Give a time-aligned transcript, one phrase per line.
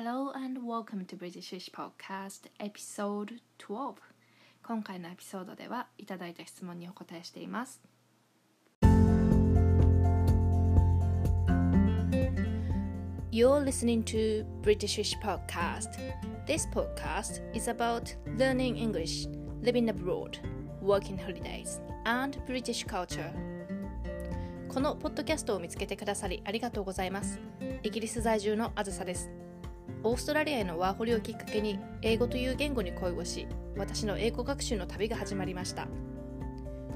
[0.00, 3.94] Hello and welcome to Britishish Podcast Episode 12
[4.62, 7.82] 今回のエピソードではいただいた質問にお答えしています
[13.32, 15.88] You're listening to Britishish Podcast
[16.46, 19.26] This podcast is about learning English,
[19.64, 20.38] living abroad,
[20.80, 23.32] working holidays and British culture
[24.68, 27.40] このポッドキャストを見つけてくださりありがとうございます
[27.82, 29.28] イギリス在住のあずさです
[30.04, 35.88] オーストラリアへのワーホリをきっかけに英語という言語に恋をし私の英語学習の旅が始まりました。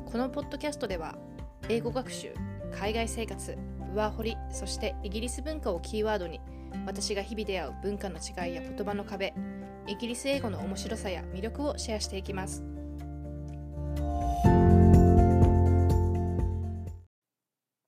[0.07, 1.17] このポッドキャストでは
[1.69, 2.35] 英語学習
[2.71, 3.57] 海外生活
[3.95, 6.39] ワーホリそしてイギリス文化をキーワードに
[6.87, 9.35] 私が日々出会う文化の違いや言葉の壁
[9.87, 12.63] イギリス英語の面白さや魅力をシェアしていきます。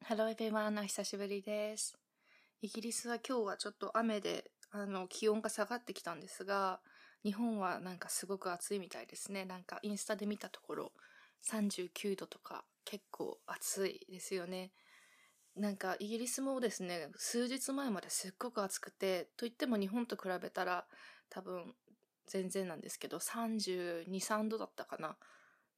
[0.08, 1.96] Hello everyone お久しぶりです。
[2.62, 6.80] イギリスは今日はちょっと雨であの気温が下がってきたんですが
[7.22, 9.44] 日本はなんかすごく暑いみたいですね。
[9.44, 10.92] なんかインスタで見たところ
[11.42, 14.72] 39度とか結構暑いですよね。
[15.54, 20.84] なんかイギリスもですね数日前まですっごく暑くてといっても日本と比べたら
[21.30, 21.72] 多分
[22.26, 25.16] 全然なんですけど323度だったかな。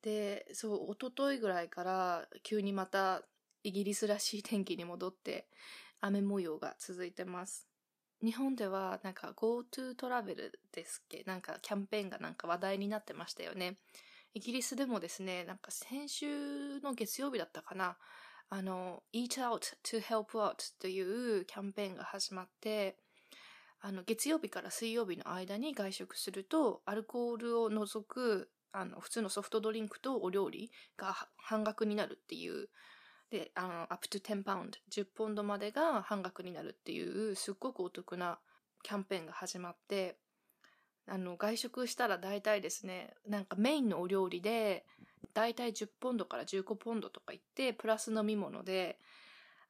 [0.00, 3.22] でそう一昨日ぐらいから急にまた
[3.62, 5.48] イギリスらしい天気に戻って
[6.00, 7.75] 雨模様が続いてます。
[8.26, 11.22] 日本ではなんか GoTo トラベルですっけ？
[11.26, 13.76] なんかキャンペーンがなんか話題になってましたよね。
[14.34, 17.96] イギリスでもですねなんか先週の月曜日だったかな。
[18.48, 22.96] あの Eat Out to Help Out というキャンペーンが始まって
[23.80, 32.68] あの月曜日から水曜日の間に外食するとアルコールを除くあの普通のソフトドリンクとお料理が半額になるっていう
[33.30, 38.38] であの up to 10 pound 10ポンドまでが半額になるっていうすっごくお得な
[38.82, 40.16] キャンペーンが始まって
[41.08, 44.84] あの外食したら大体ですねなんかメインのお料理で
[45.34, 48.98] 大体10ポンドから15ポンドとかいってプラス飲み物で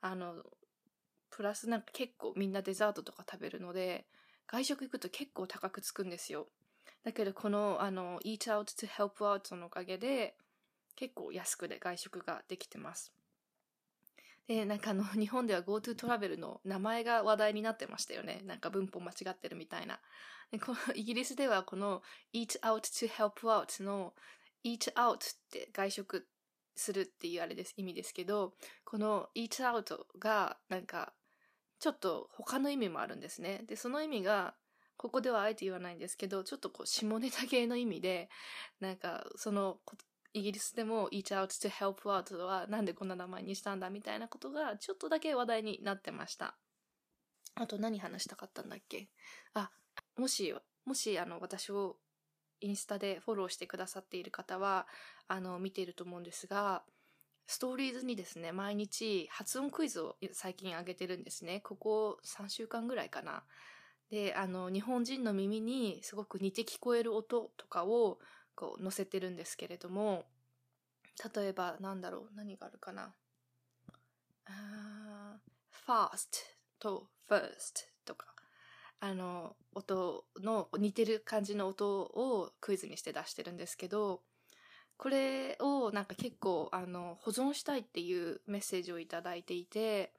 [0.00, 0.34] あの
[1.30, 4.06] プラスなんか結構みんなデザートとか食べるので
[4.46, 6.46] 外食行くと結構高くつくんですよ。
[7.04, 10.36] だけどこのあの Eat Out to Help Out のおかげで
[10.94, 13.12] 結構安くで外食ができてます。
[14.46, 18.42] でなんかあの 日本では GoTo トラベルの名前が話題になってましたよね。
[18.44, 20.00] なんか文法間違ってるみたいな。
[20.50, 22.02] でこ イギリスではこの
[22.32, 24.14] Eat Out to Help Out の
[24.64, 26.28] Eat Out って外食
[26.76, 28.54] するっていうあれです意味ですけど
[28.84, 31.12] この Eat Out がなんか
[31.78, 33.64] ちょっと他の意味もあるんですね。
[33.64, 34.54] でその意味が
[34.96, 38.30] ここではあえて言わないんですけどちょっとこう下ネタ系の意味で
[38.80, 39.80] なんかその
[40.32, 46.56] イギリスでも Eat Out to Help Out はなんでこんな名前にしたんだみたいなことがちょっとだけ話題になってました。
[47.54, 49.08] あと何話したかったんだっけ？
[49.54, 49.70] あ
[50.16, 50.54] もし
[50.84, 51.96] もしあの私を
[52.60, 54.86] インスタでフォローしてくださっている方は
[55.28, 56.84] あの見ていると思うんですが
[57.46, 61.60] ストーリーズにですね毎日発音クイズを最近上げてるんですね。
[61.60, 63.44] ここ3週間ぐらいかな。
[64.10, 68.18] であの日本人の耳にすごく似て聞こえる音とかを
[68.56, 70.24] こう載せてるんですけれども
[71.34, 73.14] 例えばなんだろう何があるかな？
[74.46, 75.36] あ
[75.86, 76.42] fast
[76.78, 78.26] と first とか
[79.00, 84.22] あの音の似てる感じの音をクイズにして出してるんですけど
[84.96, 90.12] これをなんか結構あの保存したいっていうメッセージを頂いていて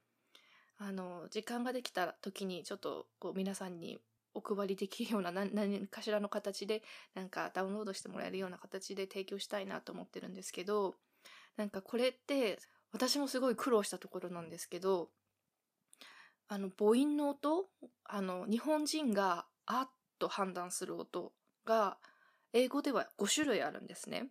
[0.78, 4.00] あの時間ができた時にちょっとこう皆さんに
[4.38, 6.84] お配りできるような 何かしらの形で
[7.14, 10.96] なんかダウンロードしてもらえるような形で提供したいなと思ってるんですけど
[11.56, 12.60] なんかこれって
[12.92, 15.10] 私もすごい苦労したところなんですけど
[16.48, 17.70] あの母音の音
[18.06, 21.34] あの日本人が「あ」っと判断する音
[21.66, 21.98] が
[22.54, 24.30] 英語では5種類あるんですね。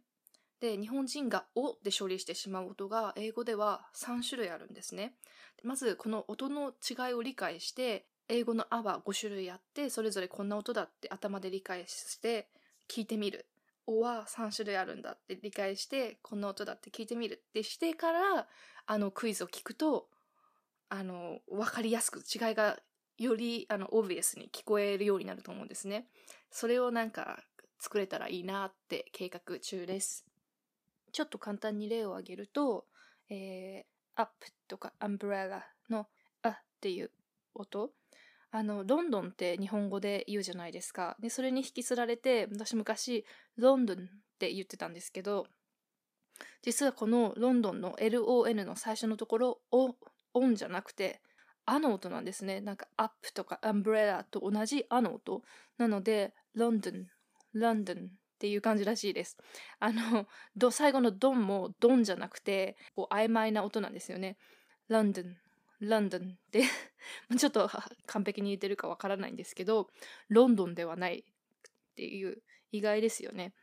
[0.58, 5.18] で日本人が「お」で処理してしまう音が英語では3種類あるんですね。
[5.62, 12.48] まずこの音の違いを理解して英語の「あ」は5種類あってそれぞれこんな音だって頭で理解して
[12.88, 13.46] 聞いてみる
[13.86, 18.48] 「お」は3種類あるんだって理解してこんな音だって聞いてみるってしてから
[18.86, 20.08] あのクイズを聞くと
[20.88, 22.78] あの分かりやすく違いが
[23.18, 26.06] よりあのオブビアスに聞こえるようになると思うんですね。
[26.50, 27.42] それをなんか
[27.78, 30.26] 作れたらいいなって計画中です。
[31.12, 32.86] ちょっと簡単に例を挙げると、
[33.30, 34.30] えー、up
[34.68, 36.06] とか umbrella の
[36.42, 37.10] あっていう
[37.54, 37.90] 音
[38.50, 43.24] あのロンドンって日本語で言うじゃないですかでそれに引きずられて私昔
[43.56, 44.00] ロンドンっ
[44.38, 45.46] て言ってたんですけど
[46.62, 49.96] 実はこのロンドンの LON の最初のところを
[50.34, 51.20] オンじゃなくて
[51.66, 52.60] あの音なんですね。
[52.60, 55.42] なんか、アップとか、アンブレラと同じあの音。
[55.78, 57.06] なので、ロンドン、
[57.54, 58.00] ロンドンっ
[58.38, 59.36] ていう感じらしいです。
[59.80, 60.26] あの、
[60.70, 64.38] 最後のドンもドンじゃなくて、こう、曖昧な音なんですよね。
[64.88, 65.36] ロンドン、
[65.80, 66.62] ロンドンって
[67.38, 67.70] ちょっと
[68.06, 69.90] 完璧に言ってるかわからないんですけど、
[70.28, 71.24] ロンドンではないっ
[71.94, 72.42] ていう
[72.72, 73.54] 意外ですよね。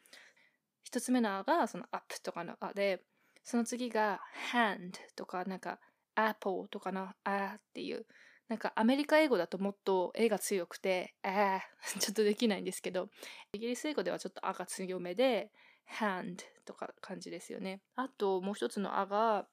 [0.84, 3.04] 一つ目のあがそのアップとかのあで、
[3.44, 4.22] その次が
[4.52, 5.80] hand とかなんか
[6.16, 8.06] apple とかのあっていう、
[8.48, 11.62] なんかアメリカ英語だともっと絵が強くて、あ
[12.00, 13.10] ちょっとできないんですけど、
[13.54, 15.52] イギリス英語ではちょっとあが強めで、
[16.00, 17.82] hand とか感じですよね。
[17.96, 19.48] あともう一つのあが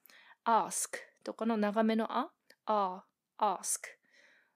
[0.45, 2.31] ask とかの長めのあ、
[2.71, 3.05] あ、
[3.39, 3.81] ask。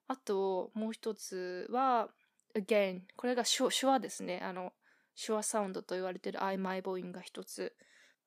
[0.07, 2.09] あともう一つは
[2.55, 4.41] again これが手話ですね。
[4.43, 4.73] あの
[5.17, 7.75] 手話サウンドと言われている曖昧母音が一つ。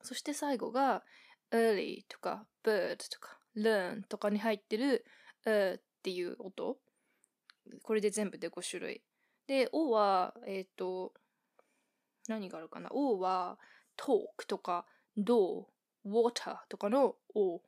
[0.02, 1.04] そして最後が
[1.52, 5.06] early とか bird とか learn とかに入ってる
[5.46, 6.78] uh っていう音。
[7.84, 9.02] これで全部で5種類。
[9.48, 11.14] で、O は、えっ、ー、と、
[12.28, 13.58] 何があるかな ?O は
[13.98, 14.86] talk とか
[15.18, 15.66] do、
[16.06, 17.62] water とかの O。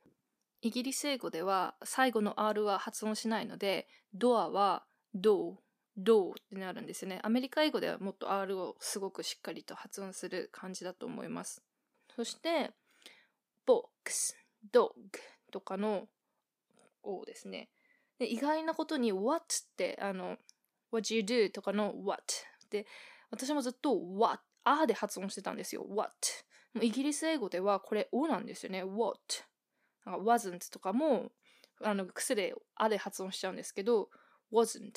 [0.62, 4.84] イギリス英語では最後の R は発音しないので、ドアは
[5.14, 5.54] do、
[5.98, 7.20] do ってなるんですよね。
[7.22, 11.62] アメリカ英語ではもっと R をすごくしっかりと発音する感じだと思います。
[12.14, 12.72] そして、
[13.66, 14.36] box、
[14.72, 14.90] dog
[15.50, 16.08] とかの
[17.02, 17.70] O ですね。
[18.20, 20.36] で意外なことに what ってあの
[20.92, 22.22] what you do とかの what
[22.70, 22.86] で
[23.30, 26.12] 私もずっと what あで発音してたんですよ what
[26.82, 29.18] イギリス英語ではこれ O なんですよね what
[30.18, 31.30] wasn't とかも
[31.82, 34.08] あの癖であで発音しちゃうんですけど
[34.52, 34.92] wasn't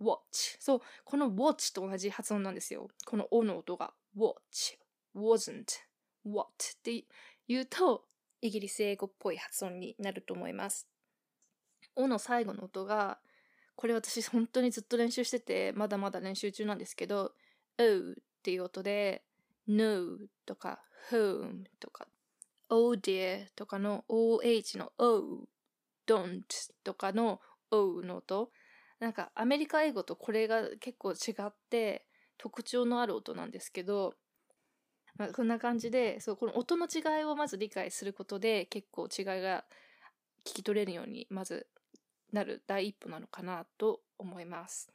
[0.00, 2.88] watch そうこの watch と同じ発音なんですよ。
[3.06, 3.92] この O の音が。
[4.16, 4.76] watch
[5.14, 5.64] wasn't
[6.24, 7.04] what って
[7.46, 8.04] 言うと
[8.42, 10.88] イギリス英語っぽい発音になると思います。
[11.96, 13.18] おの最後の音が、
[13.76, 17.32] これ私本当にずっと練習してて、まだまだ練習中なんですけど、
[17.78, 19.24] O っていう音で、
[19.66, 20.80] No とか
[21.10, 22.06] Home とか、
[22.70, 25.46] Oh dear とかの OH の O、
[26.06, 26.42] Don't
[26.84, 27.40] とかの
[27.70, 28.50] O の音。
[29.00, 32.06] なんかアメリカ英語とこれが結構違って
[32.38, 34.14] 特徴のある音なんですけど、
[35.16, 39.64] まあ、こんな感じでそうこの音の違いをまず理解することで結構違いが
[40.44, 41.66] 聞き取れるようにまず
[42.32, 44.92] なる第一歩なのかなと思います。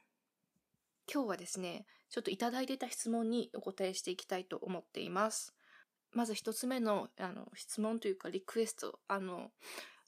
[1.12, 5.55] 今日はですね、ちょっといただいてた質問にお答えしていきたいと思っています。
[6.12, 9.50] まず一つ目のあの質問というかリクエスト、あの、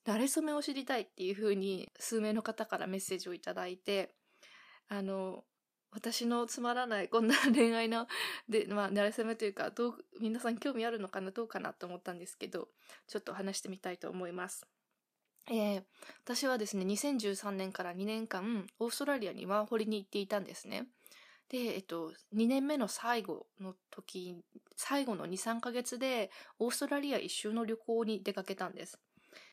[0.06, 4.14] 慣れ初めを知りたいっていうふうに数名の方からメッセージをいただいて、
[4.88, 5.44] あの、
[5.90, 8.06] 私のつまらないこんな恋愛の、
[8.48, 12.68] で、まあ、慣れ初めというか、どう、皆さん興味あるのかな、どうかなと思ったんですけど、
[13.06, 14.66] ちょっと話してみたいと思います。
[15.50, 15.82] えー、
[16.24, 20.86] 私はですね、2013年から2年間、オーストラリアにワーホリに行っていたんですね。
[21.48, 24.36] で、えっと、2年目の最後の時、
[24.76, 28.98] 最後の2、3ヶ月で、オーストラリア一周の旅行に出かけたんです。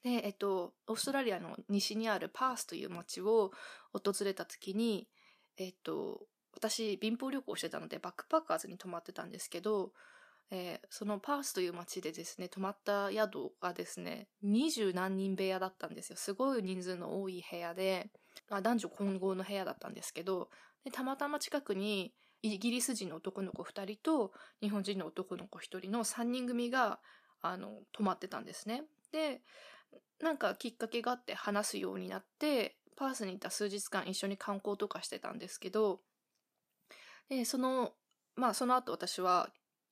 [0.04, 3.52] で、えっと、オーストラリアの西にあるパースという街を
[3.94, 5.08] 訪れた時に、
[5.58, 9.92] えっと、私、貧乏旅行してたので、バックパッカーズに泊まってたんですけど、
[10.52, 16.18] えー、そのパースという街でですね、泊まった宿がですね、二十何人部屋だったんですよ。
[16.18, 18.10] すごい人数の多い部屋で、
[18.50, 20.50] まあ、男女混合の部屋だったんですけど、
[20.86, 27.00] でたまたま近くにイギリス人の男の子2人と日本人の男の子1人の3人組が
[27.42, 28.84] あの泊まってたんですね。
[29.12, 29.42] で、
[30.22, 36.02] なんかきっかけがあって話すようになって、パースにいた数日間一緒に観光とかしてたんですけど、
[37.30, 37.94] で、その、
[38.36, 39.50] まあその後私は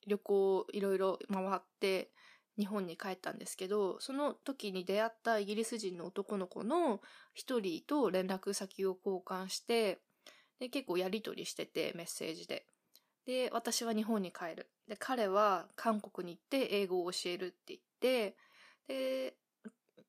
[0.07, 2.11] 旅行いろいろ回って
[2.57, 7.01] 日本に帰ったんですけど、その時に出会ったイギリス人の男の子の
[7.33, 9.99] 一人と連絡先を交換して、
[10.59, 12.65] で、結構やりとりしてて、メッセージで。
[13.25, 14.69] で、私は日本に帰る。
[14.87, 18.35] で、彼は韓国に行って英語を教えるって言って、
[18.87, 19.35] で、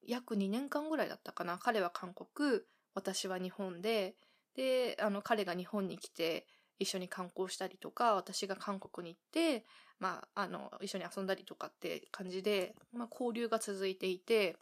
[0.06, 1.58] 約2年間ぐらいだったかな。
[1.58, 2.62] 彼は韓国、
[2.94, 4.16] 私は日本で、
[4.54, 6.46] で、あの、彼が日本に来て、
[6.78, 9.64] 一緒に観光したりとか、私が韓国に行って、
[9.98, 14.56] まあ、あの、一緒に遊んだりとかって感じで、まあ、交流が続いていて、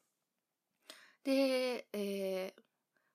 [1.25, 2.63] で、えー、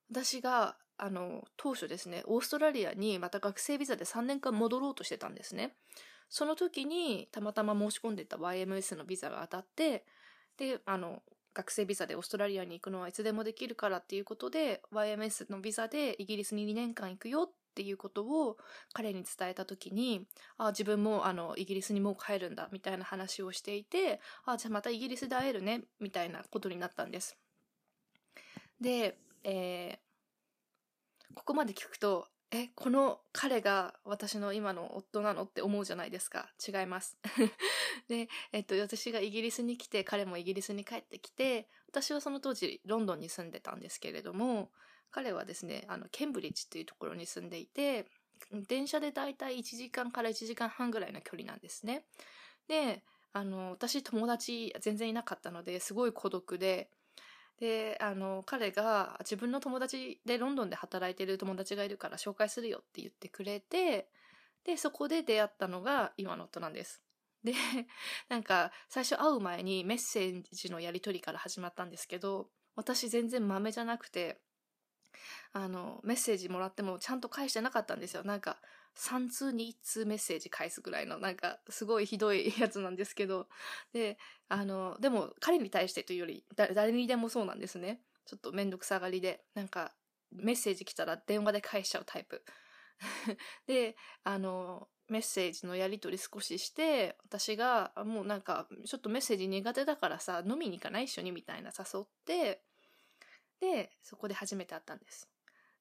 [0.09, 5.75] 私が、あの、当初ですね、オーストラリアにまた学生ビザで3年間戻ろうとしてたんですね。
[6.29, 10.05] その時に、たまたま申し込んでた YMS のビザが当たって、
[10.57, 11.21] で、あの、
[11.53, 18.57] 学生ビザでオーストラリアに行くのはいつでもできるからっていうことで、YMS のビザでイギリスに2年間行くよっていうことを
[18.93, 20.27] 彼に伝えた時に、
[20.57, 27.37] あ自分もあのイギリスにもう帰るんだみたいな話をしていて、あじゃあまたイギリスで会えるねみたいなことになったんです。
[28.79, 30.06] で、えー、
[31.35, 36.49] ここまで聞くと、え、この彼が私の今の夫なのって思うじゃないですか。
[36.65, 37.17] 違います。
[38.07, 44.71] で、えっと、私がイギリスに来て、彼もイギリスに帰ってきて、私はその当時ロンドンに住んでたんですけれども、
[45.11, 48.05] 彼はですね、あの、ケンブリッジっていうところに住んでいて、
[48.51, 52.05] 電車でだいたい1時間から1時間半ぐらいの距離なんですね。
[52.69, 53.03] で、
[53.33, 56.89] あの、私友達全然いなかったので、すごい孤独で、
[57.59, 64.09] で、あの、彼が自分の友達でロンドンで働いてる友達がいるから紹介するよって言ってくれて、
[64.63, 67.01] で、そこで出会ったのが今の夫なんです。
[67.43, 67.53] で、
[68.29, 74.39] なんか、最初会う前にメッセージのやり取りから始まったんですけど、私全然豆じゃなくて、
[75.53, 78.23] あの、メッセージもらってもちゃんと返してなかったんですよ。
[78.23, 78.61] なんか、
[78.97, 83.47] 3通に1通メッセージ返すぐらいの、なんか、すごいひどいやつなんですけど、
[83.93, 84.17] で、
[84.49, 88.01] あの、でも、彼に対してというより、誰にでもそうなんですね。
[88.25, 89.93] ちょっとめんどくさがりで、なんか、
[90.31, 92.43] メッセージ来たら電話で返しちゃうタイプ。
[93.67, 102.63] で、あの、メッセージのやり取り少しして、私が、もうなんか、ちょっとメッセージ苦手だからさ、飲みに行かない一緒にみたいな誘って、
[103.59, 105.29] で、そこで初めて会ったんです。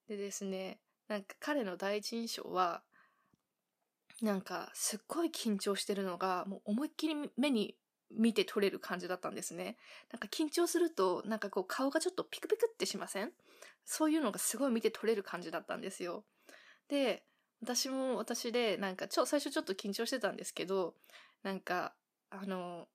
[0.08, 2.82] でですね、なんか彼の第一印象は、
[4.22, 7.76] なんかすっごい緊張してるのが、もう思いっきり目に
[8.10, 9.76] 見て取れる感じだったんですね。
[10.12, 13.32] なんか緊張すると、なんかこう顔がちょっとピクピクってしません？
[13.84, 16.24] そういうのがすごい見て取れる感じだったんですよ。
[16.88, 17.24] で、
[17.60, 20.94] 私も私で、なんかちょ、最初ちょっと緊張してたんですけど、
[21.42, 21.94] なんか、
[22.30, 22.88] あの、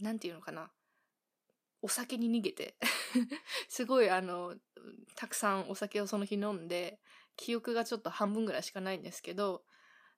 [0.00, 0.70] なんていうのかな。
[1.82, 2.76] お酒に逃げて
[3.68, 4.54] すごいあの、
[5.16, 7.00] たくさんお酒をその日飲んで、
[7.36, 9.64] 記憶がちょっと半分ぐらいしかないんですけど、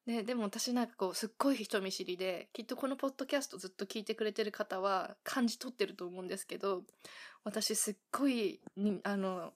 [0.06, 6.82] ね、でも私なんかこう、すっごい人見知りで、きっとこのポッドキャストずっと聞いてくれてる方は感じ取ってると思うんですけど、
[7.42, 9.52] 私すっごい、にあの、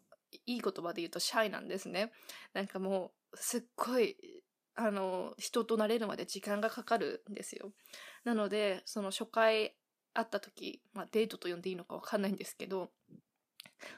[0.47, 2.13] いい言葉で言うとシャイなんですね。
[2.55, 4.17] なんかもう、すっごい、
[4.75, 7.73] あの、人となれるまで時間がかかるんですよ。
[8.25, 9.75] なので、その初回
[10.15, 12.91] 会った時、まあデートと呼んでいいのかわかんないんですけど、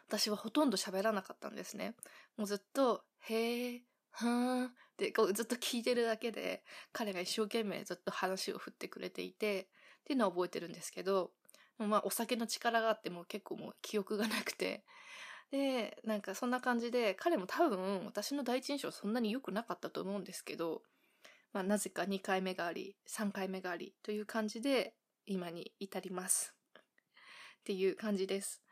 [0.08, 1.94] 私はほとんど喋らなかったんですね。
[2.36, 6.62] もうずっと、へえ、はーってこうずっと聞いてるだけで、
[6.92, 11.30] 彼が一生懸命ずっと話を振ってくれていて、っていうのは覚えてるんですけど、
[11.78, 14.84] まあお酒の力があっても結構もう記憶がなくて、
[15.50, 20.82] で、なんかそんな感じで、彼も多分私の第一印象そんなに良くなかったと思うんですけど、
[21.52, 24.94] まあなぜか2回目があり、3回目がありという感じで
[25.26, 26.54] 今に至ります。
[27.60, 28.62] っていう感じです。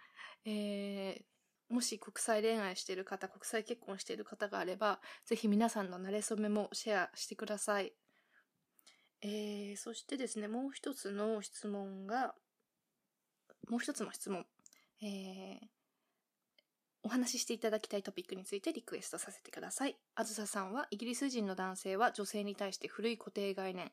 [0.44, 1.22] えー、
[1.68, 7.92] もし国際恋愛している方、国際結婚している方があれば、ぜひ皆さんの馴れ初めもシェアしてください。
[9.20, 12.34] えー、そしてですね、もう一つの質問が、
[13.68, 14.46] もう一つの質問。
[15.02, 15.58] えー、
[17.02, 19.96] お話ししていただきたいトピックについてリクエストさせてください。
[20.14, 23.92] あずささんは、イギリス人の男性は女性に対して古い固定概念、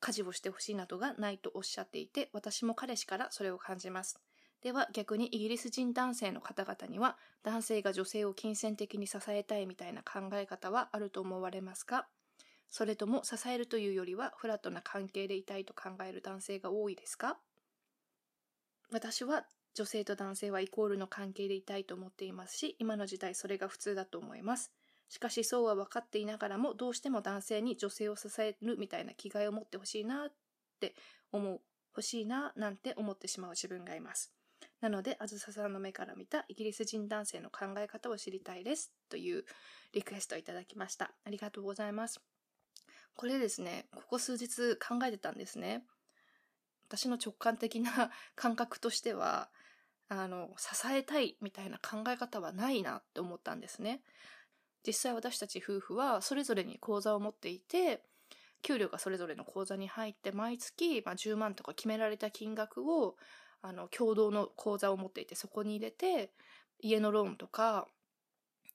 [0.00, 4.20] 家事をしてほしいなどがないとおっしゃっていて、私も彼氏からそれを感じます。
[4.64, 12.08] では逆にイギリス人男性の方々には男性が女性を金銭的に支えたいみたいな考え方はあると思われますか？
[12.70, 17.36] それとも支えるというよりはフラットな関係でいたいと考える男性が多いですか？
[18.90, 19.44] 私は
[19.74, 24.72] 女性と男性はイコールの関係でいたいと思っていますし、今の時代それが普通だと思います。
[25.10, 30.32] しかしそうは分かっていながらもどうしても男性に女性を支えるみたいな気概を持ってほしいなっ
[30.80, 30.94] て
[31.32, 34.33] 思う、欲しいななんて思ってしまう自分がいます。
[34.84, 38.92] なので、あずささんの目から見たイギリス人男性の考え方を知りたいです。
[39.08, 39.46] という
[39.94, 41.10] リクエストをいただきました。
[41.24, 42.20] ありがとうございます。
[43.16, 45.86] これですね、ここ数日考えてたんですね。
[46.86, 49.48] 私の直感的な 感覚としては、
[50.08, 54.02] あの、支えたいみたいな考え方はないなって思ったんですね。
[54.86, 58.04] 実際私たち夫婦はそれぞれに口座を持っていて、
[58.60, 63.16] 給料がそれぞれの口座に入って毎月、まあ、10万とか決められた金額を
[63.64, 66.30] あの、共同の口座を持っていて、そこに入れて、
[66.80, 67.88] 家のローンとか、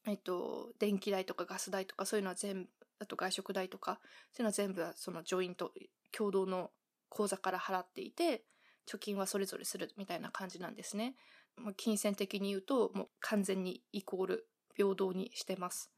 [0.07, 2.69] えっと、電気代とかガス代とか、そういうのは全部、
[2.99, 3.99] あと外食代とか、
[4.33, 5.71] そういうのは全部、そのジョイント、
[6.11, 6.71] 共同の
[7.07, 8.45] 口座から払っていて、
[8.87, 11.15] 貯金はそれぞれするみたいな感じなんですね。
[11.55, 15.91] もう金銭的に言うと、もう完全にイコール、平等にしてます。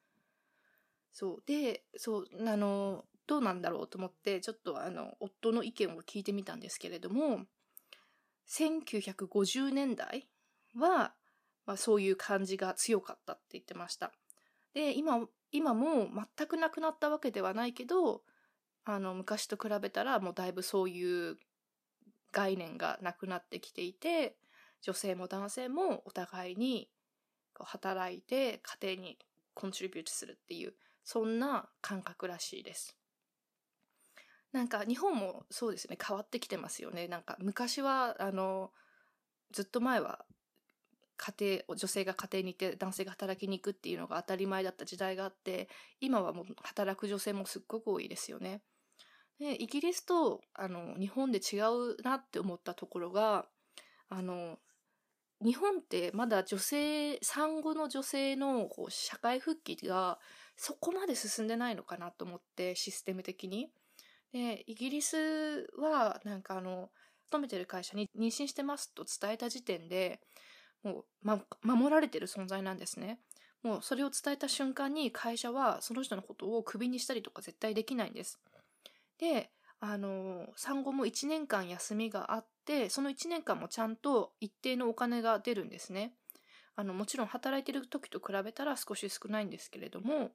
[1.13, 1.43] そう。
[1.45, 7.45] で、そう、あの、どうなんだろうと思って、ちょっとあの、夫の意見を聞いてみたんですけれども、
[8.51, 10.27] 1950年代
[10.75, 11.13] は、
[11.65, 14.11] まあ、そういう感じが強かったって言ってました。
[14.73, 18.23] で、今、今も全くなくなったわけではないけど、
[18.83, 21.37] あの、昔と比べたらもうだいぶそういう
[22.31, 24.37] 概念がなくなってきていて、
[24.81, 26.89] 女性も男性もお互いに
[27.59, 29.17] 働いて家庭に
[29.53, 32.97] コントリビュートするっていうそんな感覚らしいです
[34.51, 38.71] なんか日本もそうですね変わってきてますよねなんか昔はあの
[39.51, 40.25] ずっと前は
[41.17, 48.61] 家庭女性が家庭にいて男性が働きに行くっていうのが当たり前だった時代があって今はもう働く女性もすっごく多いですよね。
[49.39, 53.45] でイギリスとあの日本で違うなって思ったところが
[54.09, 54.57] あの
[55.43, 60.19] 日本ってまだ女性産後の女性のこう社会復帰が
[60.55, 63.71] そこまで進んでないのかなと思ってシステム的に。
[64.33, 66.89] でイギリスはなんかあの
[67.25, 70.19] 勤めてる会社に妊娠してますと伝えた時点で
[70.83, 73.19] もう、ま、守られてる存在なんですね。
[73.63, 78.39] もうそれを伝えた瞬間に会社はその人のことをクビにしたりとか絶対できないんです。
[79.19, 86.13] で、あの、産後も1年間休みがあって、その1年間もちゃんと一定のお金が出るんですね。
[86.75, 90.31] あの、もちろん働いてる時と比べたら少し少ないんですけれども、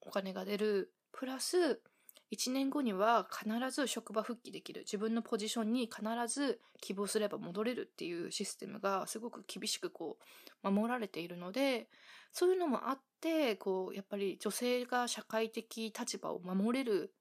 [0.00, 0.92] お金が出る。
[1.12, 1.82] プラス、
[2.30, 4.82] 1年後には必ず職場復帰できる。
[4.82, 10.18] 自分のポジションに必ず希望すれば戻れるっていうシステムがすごく厳しくこ
[10.62, 11.88] う守られているので、
[12.32, 17.14] そういうのもあって、こう、やっぱり女性が社会的立場を守れる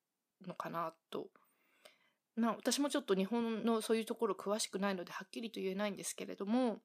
[0.45, 1.29] のかなと。
[2.35, 6.81] まあ私もちょっと日本のそういうところ詳しくないのではっきりと言えないんですけれども、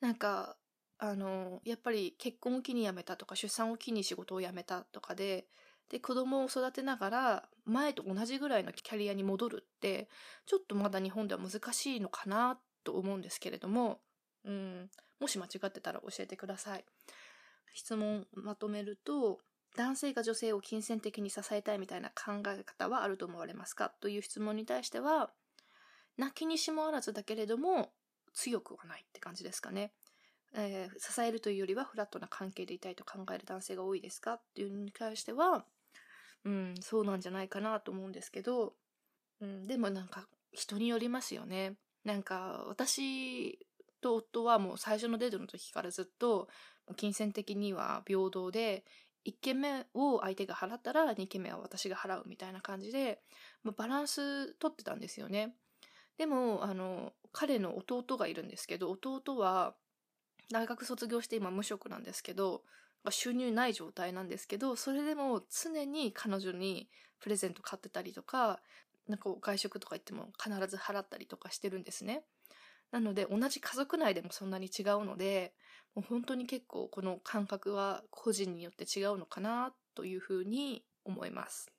[0.00, 0.56] なんか、
[0.98, 5.46] あの、やっぱり結婚を機に辞めたとか出産を機に仕事を辞めたとかで、
[5.90, 10.08] で、子供を育てながら、前と同じぐらいのキャリアに戻るって、
[10.46, 14.00] ちょっとまだ日本では難しいのかなと思うんですけれども、
[14.44, 16.84] うん、もし間違ってたら教えてください。
[17.74, 19.40] 質問まとめると、
[19.76, 25.32] 男性が女性を金銭的に支えたいみたいな考え方はあると思われますかという質問に対しては、
[26.16, 27.92] 泣きにしもあらずだけれども、
[28.32, 29.92] 強くはないって感じですかね。
[30.56, 35.66] えー、支えるというよりはフラットな関係でいたいと考える男性が多いですかっていうのに関しては、
[36.44, 38.74] うん、そうなんじゃないかなと思うんですけど、
[39.40, 41.74] うん、でもなんか人によりますよね。
[42.04, 43.58] なんか私
[44.00, 46.48] と夫はもう最初のデートの時からずっと
[46.96, 48.84] 金銭的には平等で、
[49.26, 53.20] 1軒目を相手が払ったら2軒目は私が払うみたいな感じで、
[53.62, 55.54] まあ、バランス取ってたんですよね。
[56.18, 59.74] でも、あの、彼の弟がいるんですけど、弟は
[60.52, 62.62] 大学卒業して今無職なんですけど、
[63.04, 66.88] まあ収入ない状態なんですけど、それでも常に彼女に
[67.20, 68.60] プレゼント買ってたりとか、
[69.06, 72.24] なんか外食とか行っても必ず払ったりとかしてるんですね。
[72.90, 75.52] なので同じ家族内でもそんなに違うので、
[75.94, 81.70] もう本当に結構この感覚は個人によって違うのかなというふうに思います。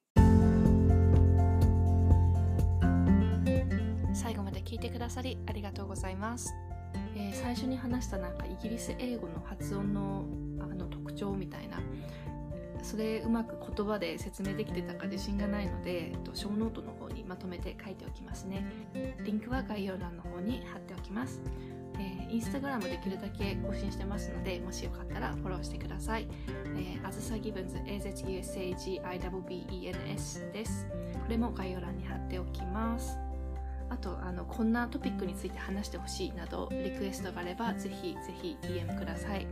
[4.14, 6.54] 最後まで聞いてくださりありがとうございます。
[7.18, 11.80] えー、最初に話したなんかイギリス英語の発音のあの特徴みたいな
[12.82, 18.66] それうまく言葉で説明できてたか自信がないので、えっと、ショーノートの方にまとめて書いておきますね
[19.24, 21.42] リンクは概要欄の方に貼っておきます
[21.98, 26.28] えー、インスタグラムできるだけ更新してますので、もしよかったらフォローしてください。
[26.78, 28.92] え、あずさギブンズ AZUSA GIVENS
[30.52, 30.88] です。
[31.24, 33.18] これも概要欄に貼っておきます。
[33.90, 39.46] あとあのこんなトピックについて話してほしいなどリクエストがあればぜひぜひ DM ください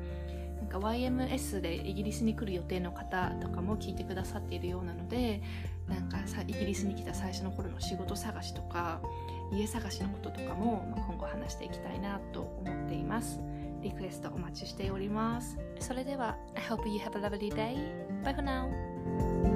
[0.63, 5.41] なんか YMS でイギリスに来る予定の方とかも聞いてくださっているようなので
[5.89, 9.01] なんかさイギリスに来た最初の頃の仕事探しとか
[9.51, 13.39] 家探しのこととかも、ま、今後話していきたいなと思っています。
[13.81, 15.57] リクエストお待ちしております。
[15.79, 17.75] それでは I hope you have a lovely day.
[18.23, 19.52] Bye for now.